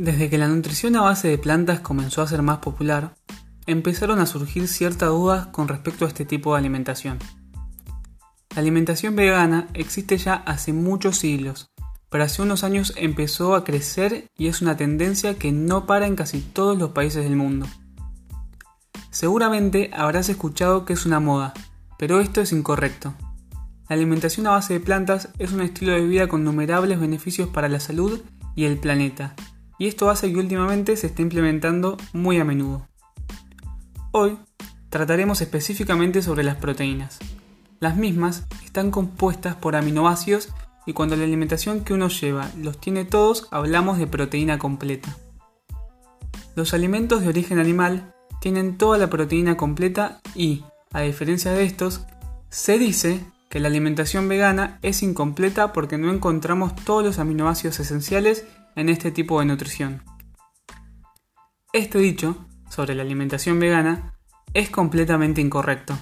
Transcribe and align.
Desde 0.00 0.30
que 0.30 0.38
la 0.38 0.48
nutrición 0.48 0.96
a 0.96 1.02
base 1.02 1.28
de 1.28 1.36
plantas 1.36 1.80
comenzó 1.80 2.22
a 2.22 2.26
ser 2.26 2.40
más 2.40 2.60
popular, 2.60 3.16
empezaron 3.66 4.18
a 4.18 4.24
surgir 4.24 4.66
ciertas 4.66 5.10
dudas 5.10 5.48
con 5.48 5.68
respecto 5.68 6.06
a 6.06 6.08
este 6.08 6.24
tipo 6.24 6.54
de 6.54 6.58
alimentación. 6.60 7.18
La 8.54 8.62
alimentación 8.62 9.14
vegana 9.14 9.68
existe 9.74 10.16
ya 10.16 10.36
hace 10.36 10.72
muchos 10.72 11.18
siglos, 11.18 11.70
pero 12.08 12.24
hace 12.24 12.40
unos 12.40 12.64
años 12.64 12.94
empezó 12.96 13.54
a 13.54 13.62
crecer 13.62 14.30
y 14.38 14.46
es 14.46 14.62
una 14.62 14.74
tendencia 14.74 15.34
que 15.34 15.52
no 15.52 15.84
para 15.84 16.06
en 16.06 16.16
casi 16.16 16.40
todos 16.40 16.78
los 16.78 16.92
países 16.92 17.22
del 17.22 17.36
mundo. 17.36 17.66
Seguramente 19.10 19.90
habrás 19.92 20.30
escuchado 20.30 20.86
que 20.86 20.94
es 20.94 21.04
una 21.04 21.20
moda, 21.20 21.52
pero 21.98 22.20
esto 22.20 22.40
es 22.40 22.52
incorrecto. 22.52 23.12
La 23.86 23.96
alimentación 23.96 24.46
a 24.46 24.52
base 24.52 24.72
de 24.72 24.80
plantas 24.80 25.28
es 25.38 25.52
un 25.52 25.60
estilo 25.60 25.92
de 25.92 26.06
vida 26.06 26.26
con 26.26 26.40
innumerables 26.40 26.98
beneficios 26.98 27.50
para 27.50 27.68
la 27.68 27.80
salud 27.80 28.22
y 28.56 28.64
el 28.64 28.78
planeta, 28.78 29.34
y 29.80 29.88
esto 29.88 30.10
hace 30.10 30.30
que 30.30 30.38
últimamente 30.38 30.94
se 30.94 31.06
esté 31.06 31.22
implementando 31.22 31.96
muy 32.12 32.38
a 32.38 32.44
menudo. 32.44 32.86
Hoy 34.12 34.36
trataremos 34.90 35.40
específicamente 35.40 36.20
sobre 36.20 36.44
las 36.44 36.56
proteínas. 36.56 37.18
Las 37.80 37.96
mismas 37.96 38.44
están 38.62 38.90
compuestas 38.90 39.56
por 39.56 39.76
aminoácidos 39.76 40.50
y 40.84 40.92
cuando 40.92 41.16
la 41.16 41.24
alimentación 41.24 41.82
que 41.82 41.94
uno 41.94 42.08
lleva 42.08 42.50
los 42.58 42.78
tiene 42.78 43.06
todos 43.06 43.48
hablamos 43.52 43.96
de 43.96 44.06
proteína 44.06 44.58
completa. 44.58 45.16
Los 46.54 46.74
alimentos 46.74 47.22
de 47.22 47.28
origen 47.28 47.58
animal 47.58 48.14
tienen 48.42 48.76
toda 48.76 48.98
la 48.98 49.08
proteína 49.08 49.56
completa 49.56 50.20
y, 50.34 50.62
a 50.92 51.00
diferencia 51.00 51.52
de 51.52 51.64
estos, 51.64 52.02
se 52.50 52.78
dice 52.78 53.24
que 53.48 53.60
la 53.60 53.68
alimentación 53.68 54.28
vegana 54.28 54.78
es 54.82 55.02
incompleta 55.02 55.72
porque 55.72 55.96
no 55.96 56.12
encontramos 56.12 56.76
todos 56.76 57.02
los 57.02 57.18
aminoácidos 57.18 57.80
esenciales 57.80 58.44
en 58.76 58.88
este 58.88 59.10
tipo 59.10 59.40
de 59.40 59.46
nutrición. 59.46 60.02
Este 61.72 61.98
dicho 61.98 62.46
sobre 62.68 62.94
la 62.94 63.02
alimentación 63.02 63.58
vegana 63.60 64.14
es 64.54 64.70
completamente 64.70 65.40
incorrecto. 65.40 65.96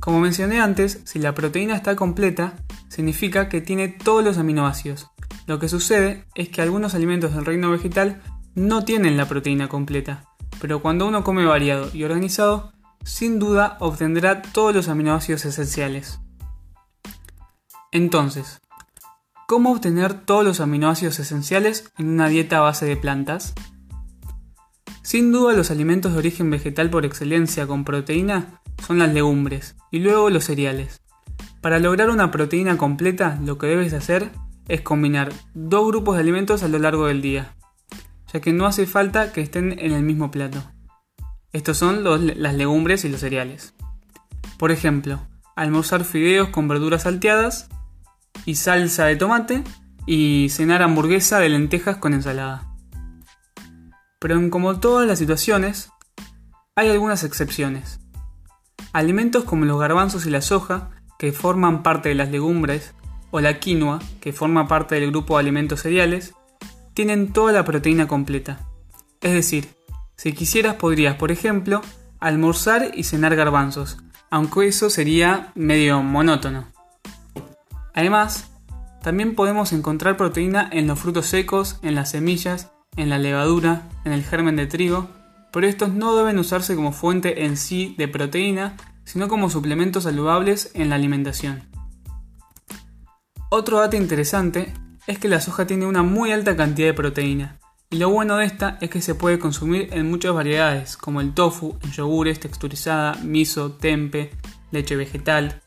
Como 0.00 0.20
mencioné 0.20 0.60
antes, 0.60 1.00
si 1.04 1.18
la 1.18 1.34
proteína 1.34 1.76
está 1.76 1.96
completa, 1.96 2.54
significa 2.88 3.48
que 3.48 3.60
tiene 3.60 3.88
todos 3.88 4.24
los 4.24 4.38
aminoácidos. 4.38 5.10
Lo 5.46 5.58
que 5.58 5.68
sucede 5.68 6.24
es 6.34 6.48
que 6.48 6.62
algunos 6.62 6.94
alimentos 6.94 7.34
del 7.34 7.44
reino 7.44 7.70
vegetal 7.70 8.22
no 8.54 8.84
tienen 8.84 9.16
la 9.16 9.26
proteína 9.28 9.68
completa, 9.68 10.24
pero 10.60 10.80
cuando 10.80 11.06
uno 11.06 11.24
come 11.24 11.44
variado 11.44 11.90
y 11.94 12.04
organizado, 12.04 12.72
sin 13.04 13.38
duda 13.38 13.76
obtendrá 13.80 14.42
todos 14.42 14.74
los 14.74 14.88
aminoácidos 14.88 15.44
esenciales. 15.44 16.20
Entonces, 17.92 18.60
¿Cómo 19.48 19.72
obtener 19.72 20.12
todos 20.12 20.44
los 20.44 20.60
aminoácidos 20.60 21.18
esenciales 21.20 21.90
en 21.96 22.10
una 22.10 22.28
dieta 22.28 22.58
a 22.58 22.60
base 22.60 22.84
de 22.84 22.98
plantas? 22.98 23.54
Sin 25.00 25.32
duda 25.32 25.54
los 25.54 25.70
alimentos 25.70 26.12
de 26.12 26.18
origen 26.18 26.50
vegetal 26.50 26.90
por 26.90 27.06
excelencia 27.06 27.66
con 27.66 27.82
proteína 27.82 28.60
son 28.86 28.98
las 28.98 29.10
legumbres 29.10 29.74
y 29.90 30.00
luego 30.00 30.28
los 30.28 30.44
cereales. 30.44 31.00
Para 31.62 31.78
lograr 31.78 32.10
una 32.10 32.30
proteína 32.30 32.76
completa 32.76 33.38
lo 33.42 33.56
que 33.56 33.68
debes 33.68 33.94
hacer 33.94 34.28
es 34.68 34.82
combinar 34.82 35.32
dos 35.54 35.86
grupos 35.86 36.16
de 36.16 36.20
alimentos 36.20 36.62
a 36.62 36.68
lo 36.68 36.78
largo 36.78 37.06
del 37.06 37.22
día, 37.22 37.56
ya 38.30 38.42
que 38.42 38.52
no 38.52 38.66
hace 38.66 38.84
falta 38.84 39.32
que 39.32 39.40
estén 39.40 39.78
en 39.78 39.92
el 39.92 40.02
mismo 40.02 40.30
plato. 40.30 40.62
Estos 41.54 41.78
son 41.78 42.04
las 42.04 42.54
legumbres 42.54 43.06
y 43.06 43.08
los 43.08 43.20
cereales. 43.20 43.72
Por 44.58 44.72
ejemplo, 44.72 45.20
almorzar 45.56 46.04
fideos 46.04 46.50
con 46.50 46.68
verduras 46.68 47.04
salteadas 47.04 47.70
y 48.44 48.56
salsa 48.56 49.04
de 49.06 49.16
tomate 49.16 49.64
y 50.06 50.48
cenar 50.50 50.82
hamburguesa 50.82 51.38
de 51.38 51.48
lentejas 51.48 51.96
con 51.96 52.14
ensalada. 52.14 52.66
Pero 54.20 54.36
en 54.36 54.50
como 54.50 54.80
todas 54.80 55.06
las 55.06 55.18
situaciones, 55.18 55.90
hay 56.74 56.90
algunas 56.90 57.24
excepciones. 57.24 58.00
Alimentos 58.92 59.44
como 59.44 59.64
los 59.64 59.78
garbanzos 59.78 60.26
y 60.26 60.30
la 60.30 60.40
soja, 60.40 60.90
que 61.18 61.32
forman 61.32 61.82
parte 61.82 62.08
de 62.08 62.14
las 62.14 62.30
legumbres, 62.30 62.94
o 63.30 63.40
la 63.40 63.58
quinoa, 63.60 64.00
que 64.20 64.32
forma 64.32 64.66
parte 64.66 64.94
del 64.94 65.10
grupo 65.10 65.36
de 65.36 65.40
alimentos 65.40 65.80
cereales, 65.80 66.34
tienen 66.94 67.32
toda 67.32 67.52
la 67.52 67.64
proteína 67.64 68.08
completa. 68.08 68.60
Es 69.20 69.32
decir, 69.32 69.68
si 70.16 70.32
quisieras 70.32 70.76
podrías, 70.76 71.16
por 71.16 71.30
ejemplo, 71.30 71.82
almorzar 72.18 72.92
y 72.94 73.04
cenar 73.04 73.36
garbanzos, 73.36 73.98
aunque 74.30 74.66
eso 74.68 74.90
sería 74.90 75.52
medio 75.54 76.02
monótono. 76.02 76.66
Además, 77.94 78.50
también 79.02 79.34
podemos 79.34 79.72
encontrar 79.72 80.16
proteína 80.16 80.68
en 80.72 80.86
los 80.86 80.98
frutos 80.98 81.26
secos, 81.26 81.78
en 81.82 81.94
las 81.94 82.10
semillas, 82.10 82.70
en 82.96 83.08
la 83.08 83.18
levadura, 83.18 83.88
en 84.04 84.12
el 84.12 84.24
germen 84.24 84.56
de 84.56 84.66
trigo, 84.66 85.08
pero 85.52 85.66
estos 85.66 85.90
no 85.92 86.16
deben 86.16 86.38
usarse 86.38 86.74
como 86.74 86.92
fuente 86.92 87.44
en 87.44 87.56
sí 87.56 87.94
de 87.98 88.08
proteína, 88.08 88.76
sino 89.04 89.28
como 89.28 89.50
suplementos 89.50 90.04
saludables 90.04 90.70
en 90.74 90.90
la 90.90 90.96
alimentación. 90.96 91.62
Otro 93.50 93.78
dato 93.80 93.96
interesante 93.96 94.74
es 95.06 95.18
que 95.18 95.28
la 95.28 95.40
soja 95.40 95.66
tiene 95.66 95.86
una 95.86 96.02
muy 96.02 96.32
alta 96.32 96.56
cantidad 96.56 96.88
de 96.88 96.94
proteína, 96.94 97.58
y 97.90 97.96
lo 97.96 98.10
bueno 98.10 98.36
de 98.36 98.44
esta 98.44 98.76
es 98.82 98.90
que 98.90 99.00
se 99.00 99.14
puede 99.14 99.38
consumir 99.38 99.88
en 99.92 100.10
muchas 100.10 100.34
variedades, 100.34 100.98
como 100.98 101.22
el 101.22 101.32
tofu, 101.32 101.78
en 101.82 101.90
yogures, 101.92 102.38
texturizada, 102.38 103.14
miso, 103.24 103.72
tempe, 103.72 104.30
leche 104.70 104.94
vegetal, 104.94 105.62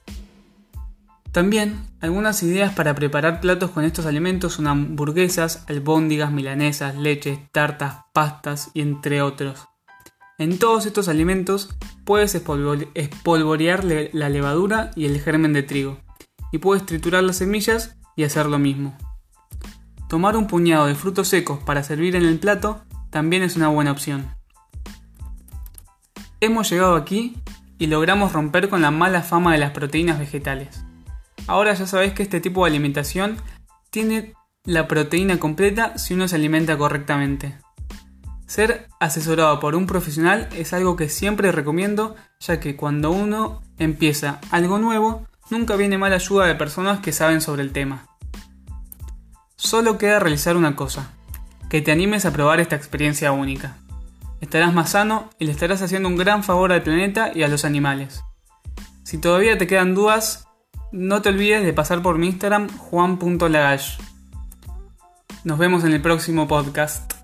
también, 1.32 1.88
algunas 2.02 2.44
ideas 2.44 2.74
para 2.74 2.94
preparar 2.94 3.40
platos 3.40 3.72
con 3.72 3.86
estos 3.86 4.06
alimentos 4.06 4.54
son 4.54 4.68
hamburguesas, 4.68 5.64
albóndigas, 5.70 6.32
milanesas, 6.32 6.98
leches, 6.98 7.40
tartas, 7.54 8.00
pastas 8.14 8.70
y 8.74 8.82
entre 8.82 9.22
otros. 9.22 9.66
En 10.38 10.60
todos 10.60 10.86
estos 10.86 11.08
alimentos 11.08 11.70
puedes 12.04 12.36
espolvorear 12.36 13.86
la 13.86 14.30
levadura 14.30 14.92
y 14.96 15.06
el 15.06 15.22
germen 15.22 15.54
de 15.54 15.64
trigo, 15.64 16.00
y 16.52 16.58
puedes 16.58 16.86
triturar 16.86 17.24
las 17.24 17.38
semillas 17.38 17.96
y 18.18 18.24
hacer 18.24 18.48
lo 18.48 18.60
mismo. 18.60 18.98
Tomar 20.10 20.36
un 20.36 20.48
puñado 20.48 20.88
de 20.88 20.96
frutos 20.96 21.30
secos 21.30 21.64
para 21.64 21.84
servir 21.84 22.18
en 22.18 22.26
el 22.26 22.40
plato 22.40 22.82
también 23.10 23.44
es 23.44 23.56
una 23.56 23.70
buena 23.70 23.94
opción. 23.94 24.36
Hemos 26.42 26.70
llegado 26.70 26.96
aquí 26.96 27.38
y 27.78 27.88
logramos 27.88 28.34
romper 28.34 28.68
con 28.68 28.82
la 28.82 28.92
mala 28.92 29.22
fama 29.22 29.54
de 29.54 29.60
las 29.60 29.72
proteínas 29.72 30.20
vegetales. 30.20 30.84
Ahora 31.48 31.74
ya 31.74 31.88
sabéis 31.88 32.14
que 32.14 32.24
este 32.24 32.40
tipo 32.40 32.64
de 32.64 32.72
alimentación 32.72 33.38
tiene 33.90 34.34
la 34.64 34.88
proteína 34.88 35.40
completa 35.40 35.98
si 35.98 36.14
uno 36.14 36.28
se 36.28 36.36
alimenta 36.36 36.78
correctamente. 36.78 37.58
Ser 38.46 38.90
asesorado 39.00 39.60
por 39.60 39.76
un 39.76 39.88
profesional 39.88 40.50
es 40.56 40.74
algo 40.74 40.96
que 40.96 41.10
siempre 41.10 41.52
recomiendo, 41.52 42.16
ya 42.40 42.60
que 42.60 42.76
cuando 42.76 43.10
uno 43.12 43.62
empieza 43.78 44.40
algo 44.52 44.78
nuevo, 44.78 45.26
nunca 45.50 45.76
viene 45.76 45.98
mal 45.98 46.14
ayuda 46.14 46.46
de 46.46 46.56
personas 46.56 47.00
que 47.00 47.14
saben 47.14 47.42
sobre 47.42 47.62
el 47.64 47.72
tema. 47.72 48.06
Solo 49.56 49.98
queda 49.98 50.20
realizar 50.20 50.58
una 50.58 50.76
cosa, 50.76 51.14
que 51.70 51.82
te 51.82 51.92
animes 51.92 52.26
a 52.26 52.34
probar 52.34 52.60
esta 52.60 52.76
experiencia 52.76 53.32
única. 53.32 53.78
Estarás 54.42 54.74
más 54.74 54.92
sano 54.92 55.30
y 55.40 55.46
le 55.46 55.52
estarás 55.52 55.82
haciendo 55.82 56.10
un 56.10 56.18
gran 56.18 56.44
favor 56.44 56.74
al 56.74 56.84
planeta 56.84 57.32
y 57.34 57.44
a 57.44 57.48
los 57.48 57.64
animales. 57.64 58.24
Si 59.04 59.18
todavía 59.18 59.58
te 59.58 59.68
quedan 59.68 59.96
dudas, 59.96 60.48
no 60.92 61.22
te 61.22 61.30
olvides 61.30 61.64
de 61.64 61.74
pasar 61.74 62.02
por 62.02 62.18
mi 62.18 62.28
Instagram 62.28 62.68
juan.lagash. 62.70 63.98
Nos 65.44 65.58
vemos 65.58 65.84
en 65.84 65.94
el 65.94 66.02
próximo 66.02 66.48
podcast. 66.48 67.21